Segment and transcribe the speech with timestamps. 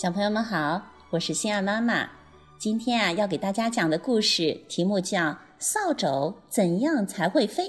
[0.00, 2.08] 小朋友们好，我是心儿妈妈。
[2.56, 5.18] 今天啊，要给大家讲的故事题目叫
[5.58, 7.68] 《扫帚怎样才会飞》。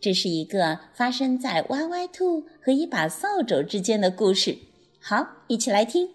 [0.00, 4.56] 这是一个发生在歪歪兔和一把扫帚之间的故事。
[5.00, 6.10] 好，一起来听。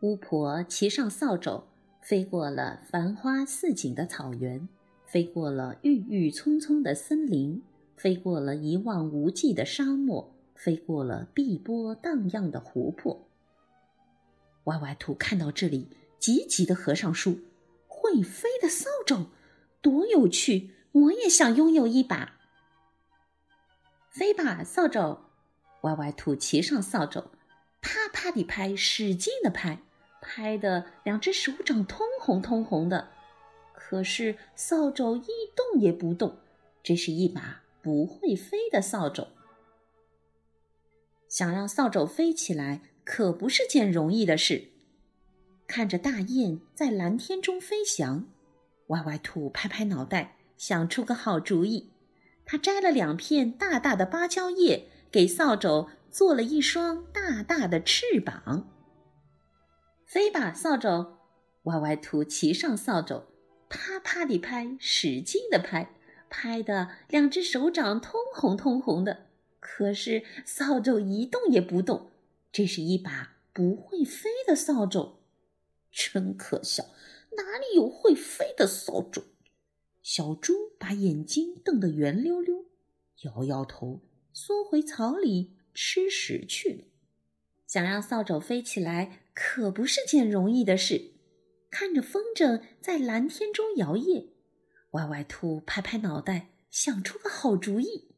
[0.00, 1.64] 巫婆骑上扫帚，
[2.00, 4.66] 飞过了繁花似锦的草原，
[5.04, 7.62] 飞过了郁郁葱葱的森林，
[7.94, 10.32] 飞过了一望无际的沙漠。
[10.62, 13.26] 飞过了碧波荡漾的湖泊，
[14.64, 15.88] 歪歪兔看到这里，
[16.20, 17.40] 急急地合上书。
[17.88, 19.26] 会飞的扫帚，
[19.80, 20.70] 多有趣！
[20.92, 22.38] 我也想拥有一把。
[24.08, 25.18] 飞吧，扫帚！
[25.80, 27.30] 歪歪兔骑上扫帚，
[27.80, 29.80] 啪啪地拍，使劲地拍，
[30.20, 33.08] 拍的两只手掌通红通红的。
[33.74, 36.36] 可是扫帚一动也不动，
[36.84, 39.26] 这是一把不会飞的扫帚。
[41.32, 44.68] 想让扫帚飞起来，可不是件容易的事。
[45.66, 48.28] 看着大雁在蓝天中飞翔，
[48.88, 51.94] 歪歪兔拍拍脑袋，想出个好主意。
[52.44, 58.68] 他摘了两片大大的芭蕉叶，给扫帚做了一双大大的翅膀。
[60.04, 61.16] 飞吧，扫帚！
[61.62, 63.22] 歪歪兔骑上扫帚，
[63.70, 65.94] 啪啪地拍，使劲地拍，
[66.28, 69.28] 拍的两只手掌通红通红的。
[69.64, 72.10] 可是扫帚一动也不动，
[72.50, 75.20] 这是一把不会飞的扫帚，
[75.92, 76.82] 真可笑！
[77.36, 79.22] 哪里有会飞的扫帚？
[80.02, 82.66] 小猪把眼睛瞪得圆溜溜，
[83.22, 84.00] 摇摇头，
[84.32, 86.84] 缩回草里吃食去了。
[87.68, 91.12] 想让扫帚飞起来，可不是件容易的事。
[91.70, 94.26] 看着风筝在蓝天中摇曳，
[94.90, 98.11] 歪歪兔拍拍脑袋，想出个好主意。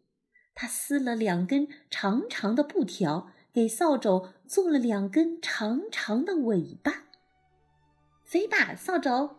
[0.55, 7.05] 他撕了两根长长的布条，给扫帚做了两根长长的尾巴。
[8.25, 9.37] 飞吧，扫帚！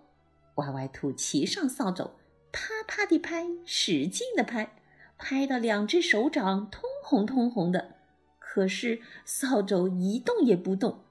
[0.56, 2.12] 歪歪兔骑上扫帚，
[2.52, 4.76] 啪啪地拍，使劲地拍，
[5.18, 7.96] 拍的两只手掌通红通红的。
[8.40, 11.06] 可是扫帚一动也不动。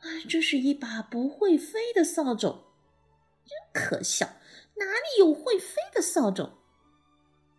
[0.00, 2.64] 啊，这是一把不会飞的扫帚，
[3.44, 4.26] 真可笑！
[4.78, 6.55] 哪里有会飞的扫帚？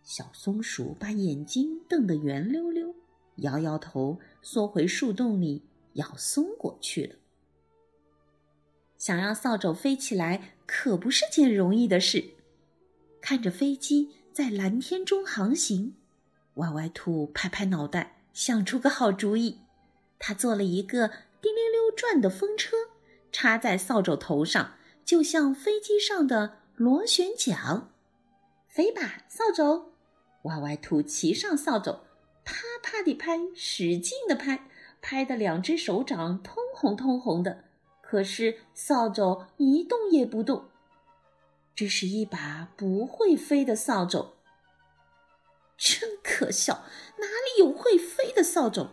[0.08, 2.94] 小松鼠把眼睛瞪得圆溜溜，
[3.36, 7.16] 摇摇头，缩回树洞里咬松果去了。
[8.96, 12.24] 想让扫帚飞起来，可不是件容易的事。
[13.20, 15.94] 看着飞机在蓝天中航行，
[16.54, 19.58] 歪歪兔拍拍脑袋，想出个好主意。
[20.18, 21.08] 他做了一个
[21.42, 22.74] 滴溜溜转的风车，
[23.30, 27.90] 插在扫帚头上，就像飞机上的螺旋桨。
[28.66, 29.92] 飞吧，扫帚！
[30.42, 32.00] 歪歪兔骑上扫帚，
[32.44, 34.68] 啪啪地拍，使劲地拍，
[35.00, 37.64] 拍的两只手掌通红通红的。
[38.00, 40.68] 可是扫帚一动也不动。
[41.74, 44.34] 这是一把不会飞的扫帚，
[45.76, 46.84] 真可笑！
[47.18, 48.88] 哪里有会飞的扫帚？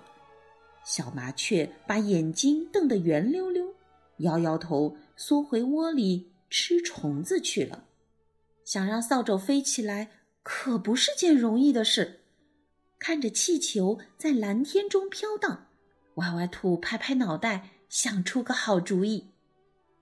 [0.83, 3.73] 小麻雀把眼睛瞪得圆溜溜，
[4.17, 7.85] 摇摇头，缩回窝里吃虫子去了。
[8.63, 10.11] 想让扫帚飞起来。
[10.45, 12.21] 可不是件容易的事。
[12.99, 15.65] 看着气球在蓝天中飘荡，
[16.17, 19.31] 歪歪兔拍拍脑袋，想出个好主意。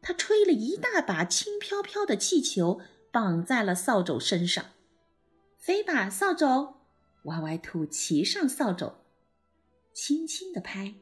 [0.02, 4.66] 他吹了一大把轻飘飘的气球，绑在了扫帚身上。
[5.58, 6.76] 飞吧，扫帚！
[7.24, 8.96] 歪歪兔骑上扫帚，
[9.94, 10.94] 轻轻地拍，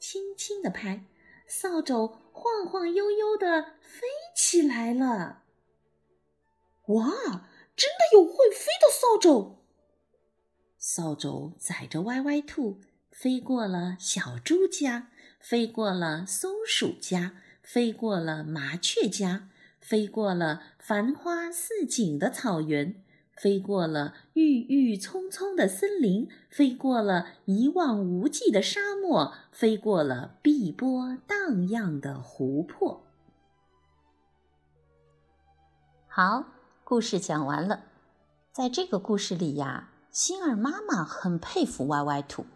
[0.00, 1.04] 轻轻地拍，
[1.46, 5.44] 扫帚晃晃悠悠地飞起来了。
[6.88, 7.47] 哇！
[7.78, 9.58] 真的有会飞的扫帚，
[10.76, 12.80] 扫帚载着歪歪兔
[13.12, 19.48] 飞过了小猪家，飞过了松鼠家，飞过了麻雀家，
[19.80, 23.00] 飞过了繁花似锦的草原，
[23.36, 33.06] 飞过了郁郁葱葱的森林，飞过了一望无际的沙漠，飞过了碧波荡漾的湖泊。
[36.08, 36.57] 好。
[36.88, 37.82] 故事讲完了，
[38.50, 42.46] 在这个故事里呀，星儿妈妈很佩服歪歪兔，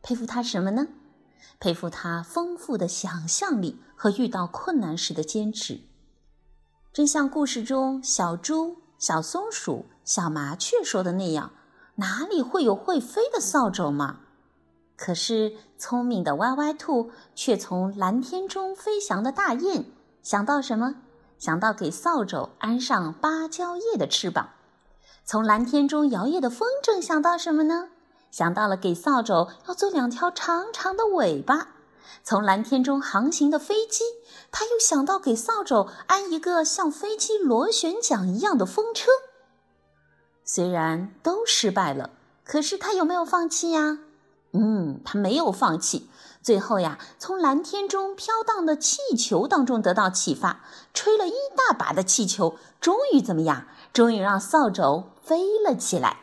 [0.00, 0.86] 佩服他什么呢？
[1.60, 5.80] 佩服他丰富的想象力和遇到困难时的坚持。
[6.90, 11.50] 真像故事中小猪、小松鼠、小麻雀说的那样，
[11.96, 14.20] 哪里会有会飞的扫帚嘛？
[14.96, 19.84] 可是聪明的歪歪兔却从蓝天中飞翔的大雁
[20.22, 21.02] 想到什么？
[21.38, 24.50] 想到给扫帚安上芭蕉叶的翅膀，
[25.24, 27.88] 从蓝天中摇曳的风筝想到什么呢？
[28.30, 31.68] 想到了给扫帚要做两条长长的尾巴。
[32.22, 34.02] 从蓝天中航行的飞机，
[34.50, 39.10] 他又想到给扫帚安一个像飞机螺旋桨一样的风车。
[40.44, 42.10] 虽然都失败了，
[42.44, 43.98] 可是他有没有放弃呀？
[44.52, 46.10] 嗯，他没有放弃。
[46.46, 50.60] 最后呀，从蓝天中飘荡的气球当中得到启发，
[50.94, 53.64] 吹了一大把的气球，终于怎么样？
[53.92, 56.18] 终于让扫帚飞了起来。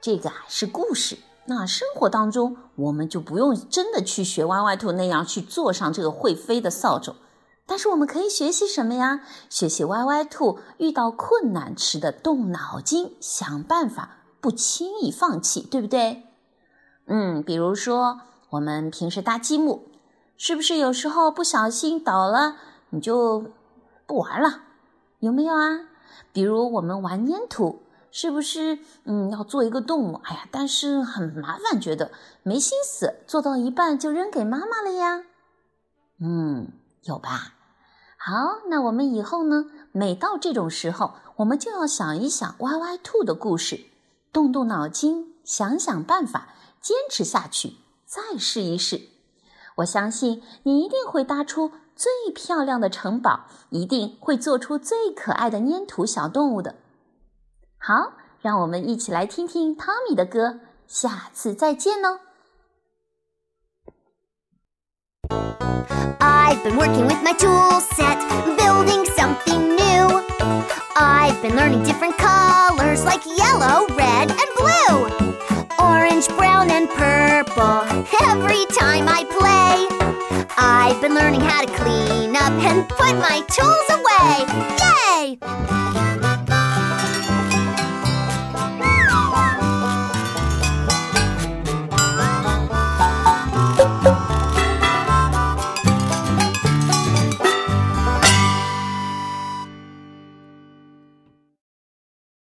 [0.00, 1.18] 这个啊是故事。
[1.44, 7.14] 那生活当中，我们就不用真的去学歪歪兔那样去坐上这个会飞的扫帚，
[7.64, 9.20] 但是我们可以学习什么呀？
[9.48, 16.24] 学习歪歪兔遇到困难时的动脑筋，想办法，不轻易放弃，对不对？
[17.06, 18.20] 嗯，比如说
[18.50, 19.88] 我们平时搭积木，
[20.36, 22.56] 是不是有时候不小心倒了，
[22.90, 23.52] 你就
[24.06, 24.62] 不玩了？
[25.20, 25.88] 有没有啊？
[26.32, 27.82] 比如我们玩粘土。
[28.12, 30.20] 是不是嗯要做一个动物？
[30.24, 32.12] 哎呀，但是很麻烦，觉得
[32.42, 35.22] 没心思，做到一半就扔给妈妈了呀。
[36.18, 36.68] 嗯，
[37.02, 37.52] 有吧？
[38.16, 38.32] 好，
[38.70, 39.66] 那我们以后呢？
[39.92, 43.80] 每到这种时候，我们就要想一想歪歪兔的故事，
[44.32, 46.48] 动动脑筋，想想办法，
[46.86, 49.08] 坚持下去，再试一试。
[49.78, 56.76] 我相信你一定会搭出最漂亮的城堡，一定会做出最可爱的粘土小动物的。
[57.76, 60.60] 好，让我们一起来听听汤米的歌。
[60.86, 62.20] 下次再见哦。
[66.20, 68.20] I've been working with my tool set,
[68.56, 70.22] building something new.
[70.94, 75.35] I've been learning different colors like yellow, red, and blue.
[77.58, 80.46] every time I play.
[80.58, 85.36] I've been learning how to clean up and put my tools away.
[85.40, 85.95] Yay!